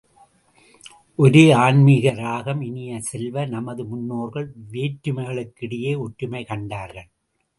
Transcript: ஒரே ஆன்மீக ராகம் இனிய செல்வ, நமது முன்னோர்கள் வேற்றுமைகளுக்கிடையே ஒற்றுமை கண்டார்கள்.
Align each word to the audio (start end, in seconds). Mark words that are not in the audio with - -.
ஒரே 1.19 1.43
ஆன்மீக 1.51 2.13
ராகம் 2.13 2.61
இனிய 2.61 3.01
செல்வ, 3.01 3.45
நமது 3.45 3.83
முன்னோர்கள் 3.85 4.47
வேற்றுமைகளுக்கிடையே 4.71 5.91
ஒற்றுமை 5.99 6.43
கண்டார்கள். 6.43 7.09